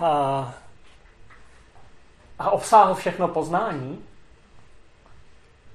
[0.00, 0.54] a,
[2.38, 4.04] a obsáhl všechno poznání,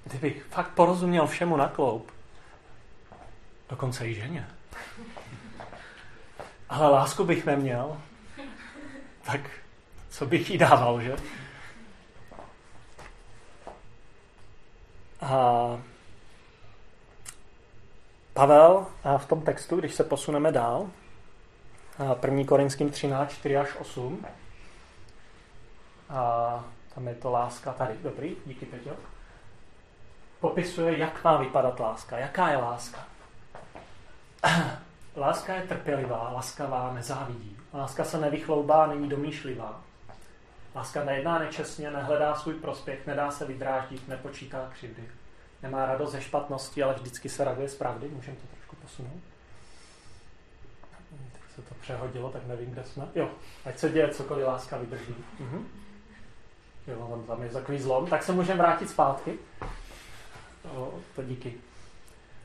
[0.04, 2.12] kdybych fakt porozuměl všemu na kloup,
[3.70, 4.48] dokonce i ženě,
[6.70, 7.98] ale lásku bych neměl,
[9.24, 9.42] tak
[10.10, 11.16] co bych jí dával, že?
[18.34, 20.90] Pavel v tom textu, když se posuneme dál,
[22.22, 22.44] 1.
[22.48, 24.26] Korinským 13, 4 až 8,
[26.10, 26.64] a
[26.96, 27.94] tam je to láska tady.
[28.04, 28.92] Dobrý, díky Peťo.
[30.40, 32.18] Popisuje, jak má vypadat láska.
[32.18, 33.00] Jaká je láska?
[35.16, 37.58] Láska je trpělivá, laskavá, nezávidí.
[37.74, 39.82] Láska se nevychloubá, není domýšlivá.
[40.76, 45.04] Láska nejedná nečestně, nehledá svůj prospěch, nedá se vydráždit, nepočítá křivdy.
[45.64, 48.08] Nemá radost ze špatnosti, ale vždycky se raduje z pravdy.
[48.08, 49.22] Můžeme to trošku posunout?
[51.10, 53.08] Teď se to přehodilo, tak nevím, kde jsme.
[53.16, 53.30] Jo,
[53.66, 55.16] ať se děje cokoliv láska vydrží.
[55.40, 55.68] Mhm.
[56.88, 58.08] Jo, tam, tam je takový zlom.
[58.08, 59.40] Tak se můžeme vrátit zpátky.
[60.76, 61.54] O, to díky.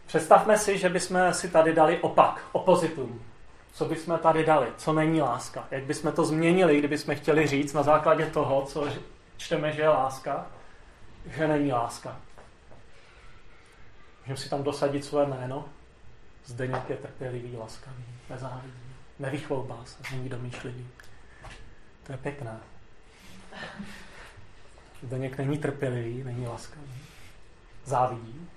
[0.06, 3.22] Představme si, že bychom si tady dali opak, opozitum.
[3.72, 4.68] Co bychom tady dali?
[4.76, 5.68] Co není láska?
[5.70, 8.88] Jak bychom to změnili, kdybychom chtěli říct na základě toho, co
[9.36, 10.46] čteme, že je láska,
[11.26, 12.16] že není láska?
[14.20, 15.64] Můžeme si tam dosadit své jméno.
[16.44, 20.88] Zdeněk je trpělivý, laskavý, nezávidí, nevychloubá se, není domýšlivý.
[22.06, 22.60] To je pěkné.
[25.02, 26.94] Zdeněk není trpělivý, není laskavý,
[27.84, 28.48] závidí,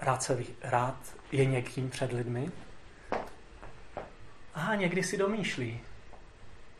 [0.00, 0.96] rád, se, rád
[1.32, 2.50] je někým před lidmi
[4.54, 5.80] a někdy si domýšlí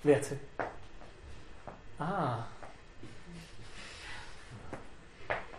[0.04, 0.40] věci.
[2.00, 2.46] A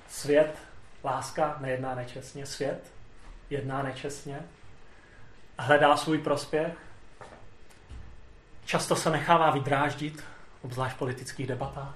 [0.10, 0.58] svět,
[1.04, 2.92] láska nejedná nečestně, svět
[3.50, 4.40] jedná nečestně,
[5.60, 6.74] hledá svůj prospěch,
[8.66, 10.24] často se nechává vydráždit,
[10.62, 11.94] obzvlášť v politických debatách.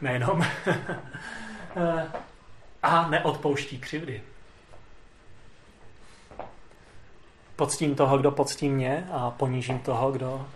[0.00, 0.46] Nejenom.
[2.82, 4.22] a neodpouští křivdy.
[7.60, 10.46] Poctím toho, kdo poctí mě a ponížím toho, kdo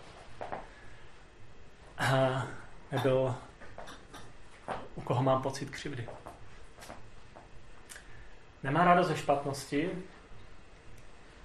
[2.93, 3.35] nebyl,
[4.95, 6.09] u koho mám pocit křivdy.
[8.63, 9.91] Nemá radost ze špatnosti,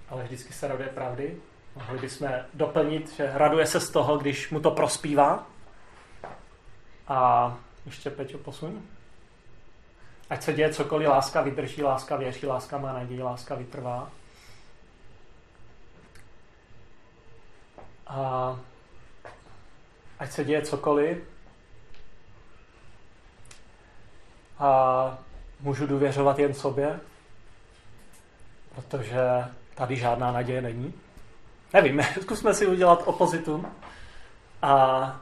[0.08, 1.36] ale vždycky se raduje pravdy.
[1.76, 5.46] Mohli bychom doplnit, že raduje se z toho, když mu to prospívá.
[7.08, 8.82] A ještě Peťo posuň.
[10.30, 14.10] Ať se děje cokoliv, láska vydrží, láska věří, láska má naději, láska vytrvá.
[18.10, 18.58] A
[20.18, 21.18] ať se děje cokoliv,
[24.58, 25.18] a
[25.60, 27.00] můžu důvěřovat jen sobě,
[28.74, 29.20] protože
[29.74, 30.94] tady žádná naděje není.
[31.72, 33.66] Nevím, zkusme si udělat opozitum
[34.62, 35.20] a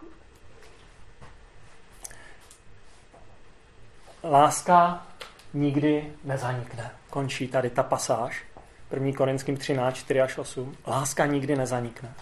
[4.24, 5.06] Láska
[5.54, 6.90] nikdy nezanikne.
[7.10, 8.44] Končí tady ta pasáž.
[8.90, 9.12] 1.
[9.16, 10.76] Korinským 13, 4 až 8.
[10.86, 12.14] Láska nikdy nezanikne.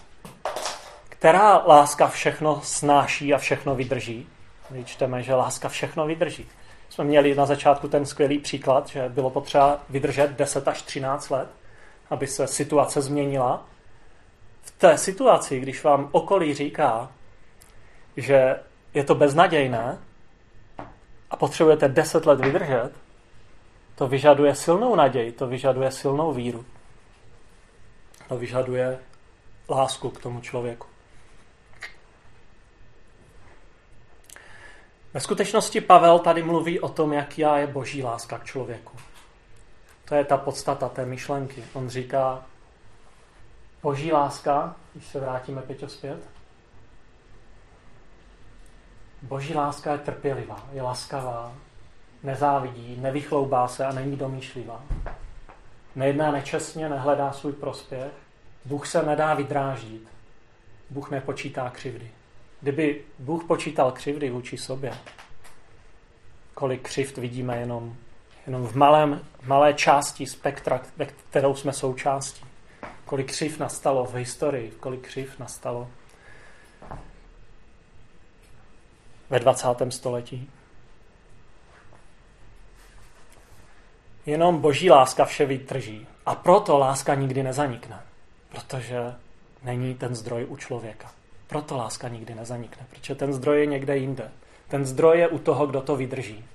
[1.19, 4.27] Která láska všechno snáší a všechno vydrží?
[4.69, 6.49] My čteme, že láska všechno vydrží.
[6.89, 11.49] Jsme měli na začátku ten skvělý příklad, že bylo potřeba vydržet 10 až 13 let,
[12.09, 13.65] aby se situace změnila.
[14.61, 17.11] V té situaci, když vám okolí říká,
[18.17, 18.59] že
[18.93, 19.97] je to beznadějné,
[21.29, 22.91] a potřebujete deset let vydržet,
[23.95, 26.65] to vyžaduje silnou naději, to vyžaduje silnou víru.
[28.27, 28.99] To vyžaduje
[29.69, 30.87] lásku k tomu člověku.
[35.13, 38.97] Ve skutečnosti Pavel tady mluví o tom, já je boží láska k člověku.
[40.05, 41.63] To je ta podstata té myšlenky.
[41.73, 42.45] On říká,
[43.83, 46.29] boží láska, když se vrátíme pěťo zpět,
[49.21, 51.53] Boží láska je trpělivá, je laskavá,
[52.23, 54.83] nezávidí, nevychloubá se a není domýšlivá.
[55.95, 58.11] Nejedná nečestně, nehledá svůj prospěch.
[58.65, 60.07] Bůh se nedá vydráždit.
[60.89, 62.11] Bůh nepočítá křivdy.
[62.61, 64.93] Kdyby Bůh počítal křivdy vůči sobě,
[66.53, 67.95] kolik křivd vidíme jenom,
[68.47, 70.81] jenom v malém, malé části spektra,
[71.29, 72.45] kterou jsme součástí.
[73.05, 75.89] Kolik křiv nastalo v historii, kolik křiv nastalo
[79.29, 79.67] ve 20.
[79.89, 80.49] století.
[84.25, 86.07] Jenom boží láska vše vytrží.
[86.25, 88.01] A proto láska nikdy nezanikne.
[88.49, 89.13] Protože
[89.63, 91.16] není ten zdroj u člověka.
[91.47, 92.85] Proto láska nikdy nezanikne.
[92.89, 94.31] Protože ten zdroj je někde jinde.
[94.67, 96.45] Ten zdroj je u toho, kdo to vydrží.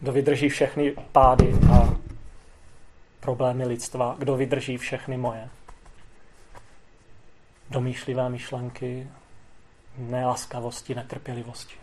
[0.00, 1.94] Kdo vydrží všechny pády a
[3.20, 4.16] problémy lidstva.
[4.18, 5.48] Kdo vydrží všechny moje
[7.70, 9.08] domýšlivé myšlenky,
[9.98, 11.74] neláskavosti, netrpělivosti.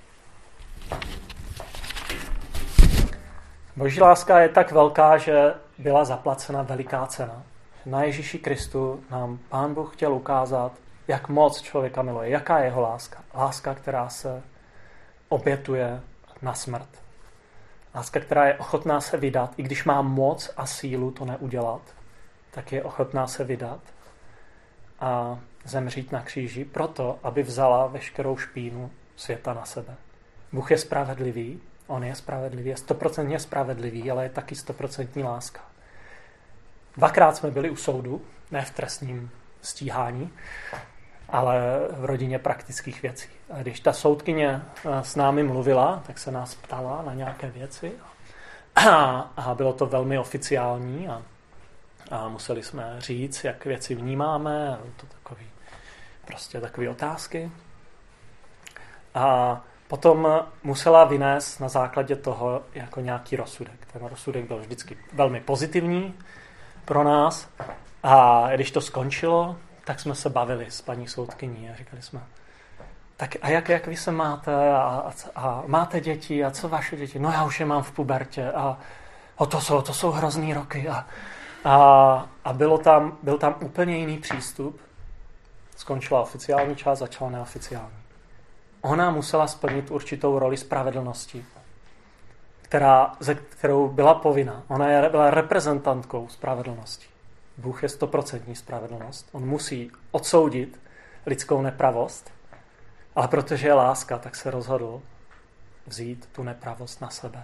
[3.75, 7.43] Boží láska je tak velká, že byla zaplacena veliká cena.
[7.85, 10.71] Na Ježíši Kristu nám Pán Bůh chtěl ukázat,
[11.07, 13.23] jak moc člověka miluje, jaká je jeho láska.
[13.33, 14.43] Láska, která se
[15.29, 16.01] obětuje
[16.41, 16.89] na smrt.
[17.95, 21.81] Láska, která je ochotná se vydat, i když má moc a sílu to neudělat,
[22.51, 23.79] tak je ochotná se vydat
[24.99, 29.95] a zemřít na kříži proto, aby vzala veškerou špínu světa na sebe.
[30.51, 35.61] Bůh je spravedlivý, on je spravedlivý, je stoprocentně spravedlivý, ale je taky stoprocentní láska.
[36.97, 39.31] Dvakrát jsme byli u soudu, ne v trestním
[39.61, 40.33] stíhání,
[41.29, 41.61] ale
[41.91, 43.29] v rodině praktických věcí.
[43.49, 47.91] A když ta soudkyně eh, s námi mluvila, tak se nás ptala na nějaké věci
[48.75, 51.21] a, a bylo to velmi oficiální a,
[52.11, 55.45] a museli jsme říct, jak věci vnímáme, to takový,
[56.25, 57.51] prostě takové otázky.
[59.15, 63.87] A potom musela vynést na základě toho jako nějaký rozsudek.
[63.93, 66.13] Ten rozsudek byl vždycky velmi pozitivní
[66.85, 67.49] pro nás
[68.03, 69.55] a když to skončilo,
[69.87, 72.21] tak jsme se bavili s paní soudkyní a říkali jsme,
[73.17, 76.95] tak a jak, jak vy se máte a, a, a máte děti a co vaše
[76.97, 77.19] děti?
[77.19, 78.77] No já už je mám v pubertě a
[79.35, 81.07] o to jsou, to jsou hrozný roky a,
[81.63, 84.81] a, a bylo tam, byl tam úplně jiný přístup.
[85.77, 87.97] Skončila oficiální část, začala neoficiální.
[88.81, 91.45] Ona musela splnit určitou roli spravedlnosti,
[92.61, 94.63] která, ze kterou byla povinna.
[94.67, 97.16] Ona je, byla reprezentantkou spravedlnosti.
[97.57, 99.29] Bůh je stoprocentní spravedlnost.
[99.31, 100.79] On musí odsoudit
[101.25, 102.31] lidskou nepravost,
[103.15, 105.01] ale protože je láska, tak se rozhodl
[105.87, 107.43] vzít tu nepravost na sebe.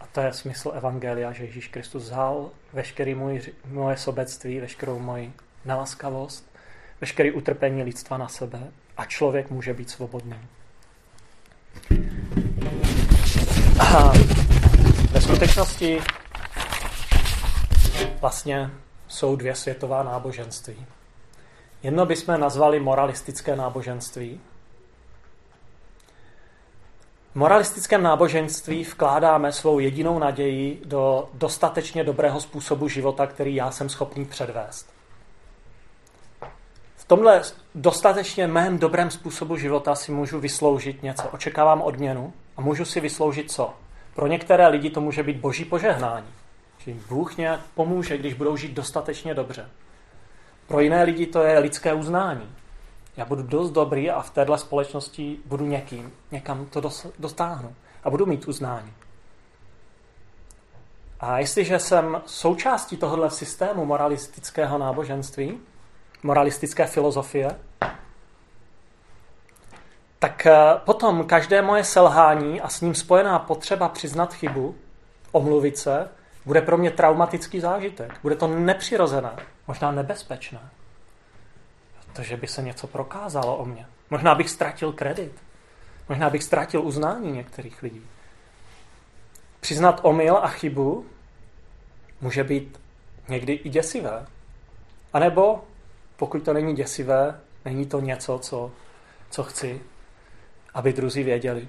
[0.00, 5.32] A to je smysl Evangelia, že Ježíš Kristus vzal veškerý můj, moje sobectví, veškerou moji
[5.64, 6.50] neláskavost,
[7.00, 8.60] veškerý utrpení lidstva na sebe
[8.96, 10.38] a člověk může být svobodný.
[13.80, 14.12] A
[15.10, 16.00] ve skutečnosti
[18.20, 18.70] vlastně
[19.08, 20.86] jsou dvě světová náboženství.
[21.82, 24.40] Jedno bychom nazvali moralistické náboženství.
[27.32, 33.88] V moralistickém náboženství vkládáme svou jedinou naději do dostatečně dobrého způsobu života, který já jsem
[33.88, 34.86] schopný předvést.
[36.96, 37.42] V tomhle
[37.74, 41.28] dostatečně mém dobrém způsobu života si můžu vysloužit něco.
[41.28, 43.74] Očekávám odměnu a můžu si vysloužit co?
[44.14, 46.26] Pro některé lidi to může být boží požehnání.
[46.88, 49.68] Jim Bůh nějak pomůže, když budou žít dostatečně dobře.
[50.66, 52.50] Pro jiné lidi to je lidské uznání.
[53.16, 57.74] Já budu dost dobrý a v téhle společnosti budu někým, někam to dostáhnu
[58.04, 58.92] a budu mít uznání.
[61.20, 65.58] A jestliže jsem součástí tohohle systému moralistického náboženství,
[66.22, 67.56] moralistické filozofie,
[70.18, 74.74] tak eh, potom každé moje selhání a s ním spojená potřeba přiznat chybu,
[75.32, 76.08] omluvit se,
[76.48, 78.18] bude pro mě traumatický zážitek.
[78.22, 79.36] Bude to nepřirozené,
[79.66, 80.60] možná nebezpečné.
[82.06, 83.86] Protože by se něco prokázalo o mně.
[84.10, 85.32] Možná bych ztratil kredit.
[86.08, 88.02] Možná bych ztratil uznání některých lidí.
[89.60, 91.06] Přiznat omyl a chybu
[92.20, 92.80] může být
[93.28, 94.26] někdy i děsivé.
[95.12, 95.64] A nebo,
[96.16, 98.70] pokud to není děsivé, není to něco, co,
[99.30, 99.80] co chci,
[100.74, 101.68] aby druzí věděli.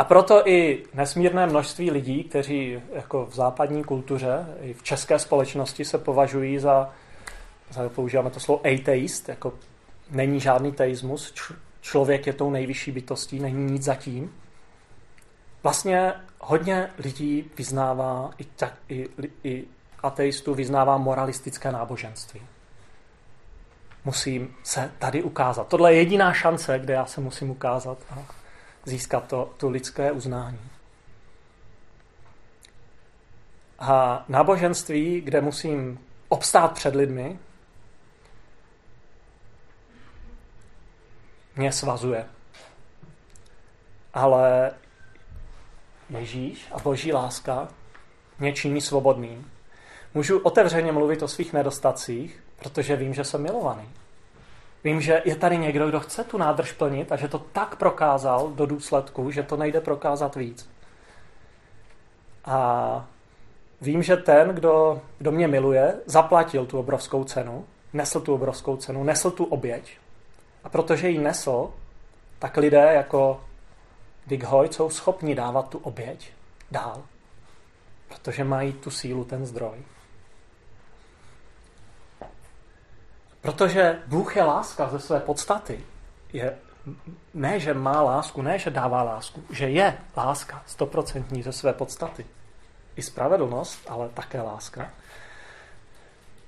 [0.00, 5.84] A proto i nesmírné množství lidí, kteří jako v západní kultuře, i v české společnosti
[5.84, 6.90] se považují za,
[7.70, 9.52] za používáme to slovo atheist, jako
[10.10, 11.34] není žádný teismus,
[11.80, 14.32] člověk je tou nejvyšší bytostí, není nic zatím.
[15.62, 19.08] Vlastně hodně lidí vyznává, i, tak, i,
[19.44, 19.64] i
[20.02, 22.40] ateistů vyznává moralistické náboženství.
[24.04, 25.68] Musím se tady ukázat.
[25.68, 27.98] Tohle je jediná šance, kde já se musím ukázat
[28.84, 30.70] získat to, to lidské uznání.
[33.78, 37.38] A náboženství, kde musím obstát před lidmi,
[41.56, 42.26] mě svazuje.
[44.14, 44.72] Ale
[46.10, 47.68] Ježíš a boží láska
[48.38, 49.50] mě činí svobodným.
[50.14, 53.88] Můžu otevřeně mluvit o svých nedostacích, protože vím, že jsem milovaný.
[54.84, 58.48] Vím, že je tady někdo, kdo chce tu nádrž plnit a že to tak prokázal
[58.48, 60.70] do důsledku, že to nejde prokázat víc.
[62.44, 63.08] A
[63.80, 69.04] vím, že ten, kdo, kdo mě miluje, zaplatil tu obrovskou cenu, nesl tu obrovskou cenu,
[69.04, 69.98] nesl tu oběť.
[70.64, 71.70] A protože ji nesl,
[72.38, 73.40] tak lidé jako
[74.26, 76.32] Dick Hoyt jsou schopni dávat tu oběť
[76.70, 77.02] dál.
[78.08, 79.78] Protože mají tu sílu, ten zdroj.
[83.40, 85.84] Protože Bůh je láska ze své podstaty.
[86.32, 86.56] Je
[87.34, 92.26] ne, že má lásku, ne, že dává lásku, že je láska stoprocentní ze své podstaty.
[92.96, 94.90] I spravedlnost, ale také láska.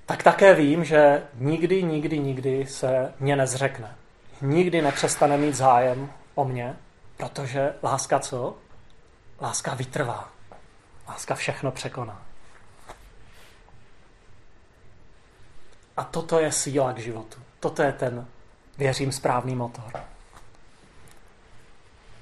[0.06, 3.94] Tak také vím, že nikdy, nikdy, nikdy se mě nezřekne.
[4.40, 6.76] Nikdy nepřestane mít zájem o mě,
[7.16, 8.56] protože láska co?
[9.40, 10.28] Láska vytrvá.
[11.08, 12.22] Láska všechno překoná.
[15.96, 17.38] A toto je síla k životu.
[17.60, 18.26] Toto je ten,
[18.78, 19.92] věřím, správný motor.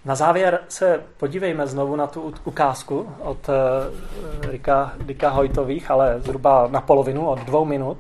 [0.05, 6.69] Na závěr se podívejme znovu na tu ukázku od eh, Rika, Rika Hojtových, ale zhruba
[6.71, 7.99] na polovinu, od dvou minut.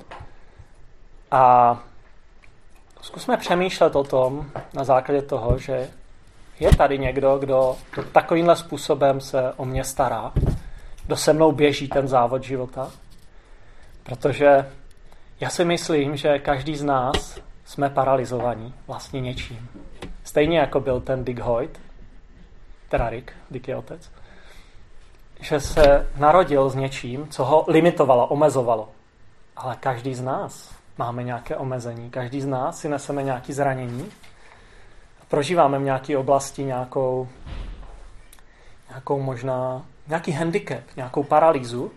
[1.30, 1.78] A
[3.00, 5.90] zkusme přemýšlet o tom na základě toho, že
[6.60, 7.76] je tady někdo, kdo
[8.12, 10.32] takovýmhle způsobem se o mě stará,
[11.06, 12.90] kdo se mnou běží ten závod života.
[14.02, 14.66] Protože
[15.40, 19.68] já si myslím, že každý z nás jsme paralizovaní vlastně něčím.
[20.24, 21.80] Stejně jako byl ten Dick Hoyt,
[22.88, 24.10] teda Rick, Dick je otec,
[25.40, 28.88] že se narodil s něčím, co ho limitovalo, omezovalo.
[29.56, 34.10] Ale každý z nás máme nějaké omezení, každý z nás si neseme nějaké zranění,
[35.28, 37.28] prožíváme v nějaké oblasti nějakou,
[38.88, 41.92] nějakou možná, nějaký handicap, nějakou paralýzu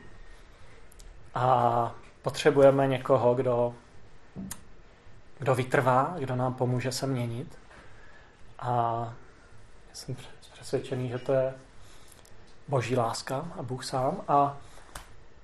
[1.35, 1.91] a
[2.23, 3.73] potřebujeme někoho, kdo,
[5.39, 7.59] kdo vytrvá, kdo nám pomůže se měnit.
[8.59, 9.13] A
[9.93, 10.15] jsem
[10.53, 11.53] přesvědčený, že to je
[12.67, 14.21] boží láska a Bůh sám.
[14.27, 14.57] A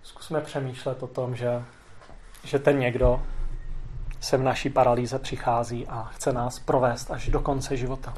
[0.04, 1.64] zkusme přemýšlet o tom, že,
[2.44, 3.22] že ten někdo
[4.20, 8.14] sem naší paralýze přichází a chce nás provést až do konce života.